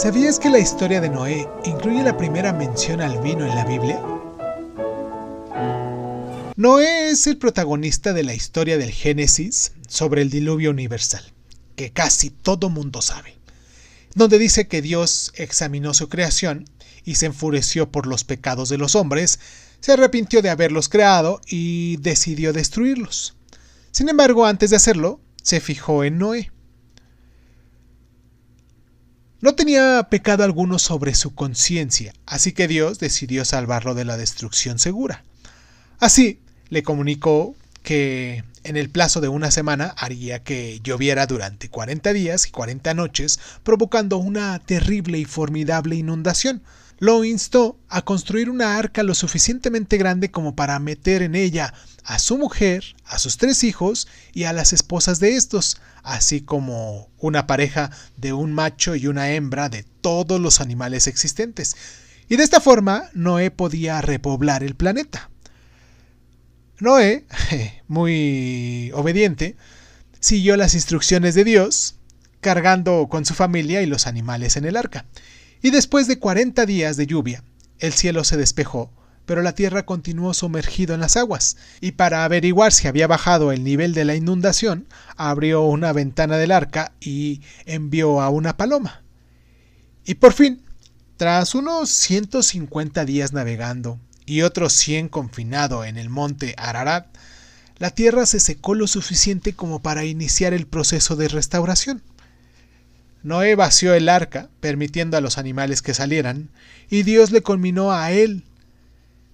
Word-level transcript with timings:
¿Sabías 0.00 0.38
que 0.38 0.48
la 0.48 0.58
historia 0.58 1.02
de 1.02 1.10
Noé 1.10 1.46
incluye 1.66 2.02
la 2.02 2.16
primera 2.16 2.54
mención 2.54 3.02
al 3.02 3.20
vino 3.20 3.44
en 3.44 3.54
la 3.54 3.66
Biblia? 3.66 4.00
Noé 6.56 7.10
es 7.10 7.26
el 7.26 7.36
protagonista 7.36 8.14
de 8.14 8.22
la 8.22 8.32
historia 8.32 8.78
del 8.78 8.92
Génesis 8.92 9.72
sobre 9.86 10.22
el 10.22 10.30
diluvio 10.30 10.70
universal, 10.70 11.22
que 11.76 11.92
casi 11.92 12.30
todo 12.30 12.70
mundo 12.70 13.02
sabe, 13.02 13.36
donde 14.14 14.38
dice 14.38 14.68
que 14.68 14.80
Dios 14.80 15.34
examinó 15.34 15.92
su 15.92 16.08
creación 16.08 16.64
y 17.04 17.16
se 17.16 17.26
enfureció 17.26 17.92
por 17.92 18.06
los 18.06 18.24
pecados 18.24 18.70
de 18.70 18.78
los 18.78 18.94
hombres, 18.94 19.38
se 19.80 19.92
arrepintió 19.92 20.40
de 20.40 20.48
haberlos 20.48 20.88
creado 20.88 21.42
y 21.46 21.98
decidió 21.98 22.54
destruirlos. 22.54 23.34
Sin 23.90 24.08
embargo, 24.08 24.46
antes 24.46 24.70
de 24.70 24.76
hacerlo, 24.76 25.20
se 25.42 25.60
fijó 25.60 26.04
en 26.04 26.16
Noé. 26.16 26.50
No 29.40 29.54
tenía 29.54 30.06
pecado 30.10 30.44
alguno 30.44 30.78
sobre 30.78 31.14
su 31.14 31.34
conciencia, 31.34 32.12
así 32.26 32.52
que 32.52 32.68
Dios 32.68 32.98
decidió 32.98 33.46
salvarlo 33.46 33.94
de 33.94 34.04
la 34.04 34.18
destrucción 34.18 34.78
segura. 34.78 35.24
Así, 35.98 36.40
le 36.68 36.82
comunicó 36.82 37.54
que 37.82 38.44
en 38.64 38.76
el 38.76 38.90
plazo 38.90 39.22
de 39.22 39.28
una 39.28 39.50
semana 39.50 39.94
haría 39.96 40.42
que 40.42 40.80
lloviera 40.82 41.26
durante 41.26 41.70
40 41.70 42.12
días 42.12 42.46
y 42.46 42.50
40 42.50 42.92
noches, 42.92 43.40
provocando 43.62 44.18
una 44.18 44.58
terrible 44.58 45.18
y 45.18 45.24
formidable 45.24 45.96
inundación, 45.96 46.62
lo 47.00 47.24
instó 47.24 47.80
a 47.88 48.02
construir 48.02 48.50
una 48.50 48.76
arca 48.76 49.02
lo 49.02 49.14
suficientemente 49.14 49.96
grande 49.96 50.30
como 50.30 50.54
para 50.54 50.78
meter 50.78 51.22
en 51.22 51.34
ella 51.34 51.72
a 52.04 52.18
su 52.18 52.36
mujer, 52.36 52.94
a 53.04 53.18
sus 53.18 53.38
tres 53.38 53.64
hijos 53.64 54.06
y 54.34 54.44
a 54.44 54.52
las 54.52 54.74
esposas 54.74 55.18
de 55.18 55.34
estos, 55.34 55.80
así 56.02 56.42
como 56.42 57.08
una 57.18 57.46
pareja 57.46 57.90
de 58.18 58.34
un 58.34 58.52
macho 58.52 58.94
y 58.94 59.06
una 59.06 59.30
hembra 59.30 59.70
de 59.70 59.84
todos 60.02 60.38
los 60.38 60.60
animales 60.60 61.06
existentes. 61.06 61.74
Y 62.28 62.36
de 62.36 62.44
esta 62.44 62.60
forma 62.60 63.08
Noé 63.14 63.50
podía 63.50 64.02
repoblar 64.02 64.62
el 64.62 64.74
planeta. 64.74 65.30
Noé, 66.80 67.24
muy 67.88 68.92
obediente, 68.94 69.56
siguió 70.20 70.58
las 70.58 70.74
instrucciones 70.74 71.34
de 71.34 71.44
Dios, 71.44 71.96
cargando 72.42 73.08
con 73.08 73.24
su 73.24 73.32
familia 73.32 73.80
y 73.80 73.86
los 73.86 74.06
animales 74.06 74.56
en 74.56 74.66
el 74.66 74.76
arca. 74.76 75.06
Y 75.62 75.70
después 75.70 76.06
de 76.06 76.18
40 76.18 76.64
días 76.66 76.96
de 76.96 77.06
lluvia, 77.06 77.44
el 77.78 77.92
cielo 77.92 78.24
se 78.24 78.36
despejó, 78.36 78.90
pero 79.26 79.42
la 79.42 79.54
tierra 79.54 79.84
continuó 79.84 80.34
sumergido 80.34 80.94
en 80.94 81.00
las 81.00 81.16
aguas, 81.16 81.56
y 81.80 81.92
para 81.92 82.24
averiguar 82.24 82.72
si 82.72 82.88
había 82.88 83.06
bajado 83.06 83.52
el 83.52 83.62
nivel 83.62 83.94
de 83.94 84.04
la 84.04 84.14
inundación, 84.14 84.86
abrió 85.16 85.62
una 85.62 85.92
ventana 85.92 86.36
del 86.36 86.50
arca 86.50 86.92
y 87.00 87.42
envió 87.66 88.20
a 88.20 88.30
una 88.30 88.56
paloma. 88.56 89.02
Y 90.04 90.14
por 90.14 90.32
fin, 90.32 90.62
tras 91.16 91.54
unos 91.54 91.90
150 91.90 93.04
días 93.04 93.32
navegando 93.32 94.00
y 94.24 94.42
otros 94.42 94.72
100 94.72 95.10
confinado 95.10 95.84
en 95.84 95.98
el 95.98 96.08
monte 96.08 96.54
Ararat, 96.56 97.06
la 97.76 97.90
tierra 97.90 98.26
se 98.26 98.40
secó 98.40 98.74
lo 98.74 98.86
suficiente 98.86 99.54
como 99.54 99.80
para 99.80 100.04
iniciar 100.04 100.54
el 100.54 100.66
proceso 100.66 101.16
de 101.16 101.28
restauración. 101.28 102.02
Noé 103.22 103.54
vació 103.54 103.94
el 103.94 104.08
arca, 104.08 104.48
permitiendo 104.60 105.16
a 105.16 105.20
los 105.20 105.38
animales 105.38 105.82
que 105.82 105.94
salieran, 105.94 106.50
y 106.88 107.02
Dios 107.02 107.30
le 107.30 107.42
conminó 107.42 107.92
a 107.92 108.12
él 108.12 108.44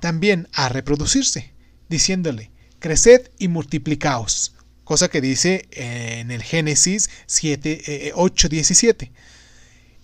también 0.00 0.48
a 0.52 0.68
reproducirse, 0.68 1.52
diciéndole, 1.88 2.50
creced 2.78 3.30
y 3.38 3.48
multiplicaos, 3.48 4.54
cosa 4.84 5.08
que 5.08 5.20
dice 5.20 5.66
en 5.70 6.30
el 6.30 6.42
Génesis 6.42 7.10
7, 7.26 8.12
8, 8.14 8.48
17. 8.48 9.12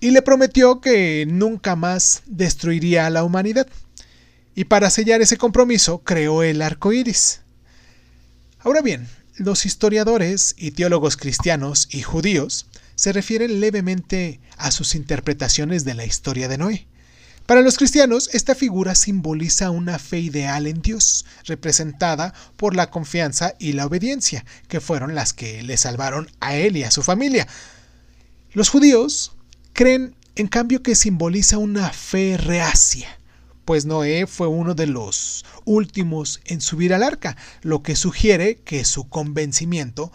Y 0.00 0.10
le 0.10 0.22
prometió 0.22 0.80
que 0.80 1.27
nunca 1.27 1.74
más 1.74 2.22
destruiría 2.27 3.06
a 3.06 3.10
la 3.10 3.25
humanidad. 3.25 3.66
Y 4.54 4.65
para 4.65 4.91
sellar 4.91 5.20
ese 5.22 5.38
compromiso 5.38 5.98
creó 5.98 6.42
el 6.42 6.62
arco 6.62 6.92
iris. 6.92 7.41
Ahora 8.60 8.82
bien, 8.82 9.09
los 9.36 9.66
historiadores 9.66 10.54
y 10.56 10.70
teólogos 10.70 11.16
cristianos 11.16 11.88
y 11.91 12.03
judíos 12.03 12.66
se 12.97 13.12
refieren 13.12 13.61
levemente 13.61 14.41
a 14.57 14.73
sus 14.73 14.97
interpretaciones 14.97 15.84
de 15.84 15.95
la 15.95 16.05
historia 16.05 16.49
de 16.49 16.59
Noé. 16.59 16.87
Para 17.47 17.62
los 17.62 17.77
cristianos, 17.77 18.29
esta 18.33 18.57
figura 18.57 18.97
simboliza 18.97 19.71
una 19.71 20.01
fe 20.01 20.19
ideal 20.19 20.67
en 20.67 20.83
Dios, 20.83 21.25
representada 21.45 22.34
por 22.57 22.75
la 22.75 22.91
confianza 22.91 23.55
y 23.61 23.75
la 23.75 23.87
obediencia, 23.87 24.45
que 24.67 24.81
fueron 24.81 25.15
las 25.15 25.33
que 25.33 25.62
le 25.62 25.77
salvaron 25.77 26.29
a 26.41 26.57
él 26.57 26.77
y 26.77 26.83
a 26.83 26.91
su 26.91 27.05
familia. 27.05 27.47
Los 28.53 28.69
judíos 28.69 29.37
creen, 29.75 30.17
en 30.34 30.49
cambio, 30.49 30.83
que 30.83 30.97
simboliza 30.97 31.59
una 31.59 31.91
fe 31.91 32.37
reacia, 32.37 33.21
pues 33.65 33.84
Noé 33.84 34.27
fue 34.27 34.49
uno 34.49 34.75
de 34.75 34.87
los 34.87 35.45
últimos 35.65 36.41
en 36.47 36.61
subir 36.61 36.95
al 36.95 37.05
arca, 37.05 37.37
lo 37.63 37.83
que 37.83 37.95
sugiere 37.95 38.57
que 38.57 38.84
su 38.84 39.09
convencimiento 39.09 40.11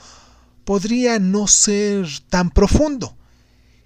podría 0.66 1.20
no 1.20 1.48
ser 1.48 2.08
tan 2.30 2.52
profundo. 2.52 3.18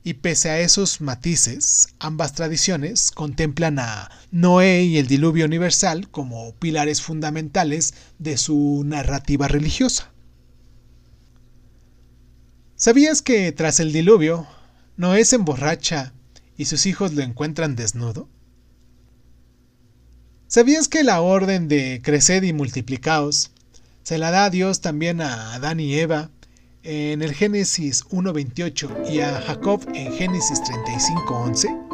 Y 0.04 0.16
pese 0.16 0.52
a 0.52 0.60
esos 0.60 1.02
matices, 1.02 1.90
ambas 1.98 2.34
tradiciones 2.34 3.10
contemplan 3.10 3.80
a 3.80 4.12
Noé 4.30 4.84
y 4.84 4.98
el 5.00 5.08
diluvio 5.08 5.46
universal 5.46 6.10
como 6.12 6.54
pilares 6.56 7.02
fundamentales 7.02 7.96
de 8.20 8.38
su 8.38 8.84
narrativa 8.86 9.48
religiosa. 9.48 10.12
¿Sabías 12.76 13.24
que 13.24 13.52
tras 13.52 13.80
el 13.80 13.94
diluvio, 13.94 14.46
Noé 14.96 15.26
se 15.26 15.38
emborracha 15.38 16.14
y 16.56 16.66
sus 16.66 16.86
hijos 16.86 17.14
lo 17.14 17.24
encuentran 17.24 17.76
desnudo? 17.76 18.30
¿Sabías 20.48 20.88
que 20.88 21.04
la 21.04 21.22
orden 21.22 21.68
de 21.68 22.02
creced 22.04 22.44
y 22.44 22.54
multiplicaos 22.54 23.52
se 24.04 24.20
la 24.20 24.30
da 24.30 24.52
Dios 24.52 24.82
también 24.82 25.20
a 25.20 25.56
Adán 25.56 25.80
y 25.80 25.96
Eva 25.96 26.30
en 26.86 27.22
el 27.22 27.34
Génesis 27.34 28.06
1.28 28.10 29.12
y 29.12 29.20
a 29.20 29.42
Jacob 29.42 29.82
en 29.94 30.14
Génesis 30.14 30.62
35.11? 30.62 31.85